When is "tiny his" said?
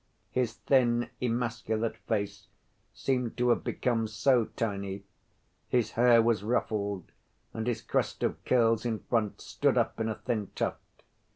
4.45-5.91